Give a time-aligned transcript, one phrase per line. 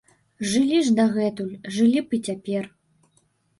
[0.53, 2.63] Жылі ж дагэтуль, жылі б і цяпер.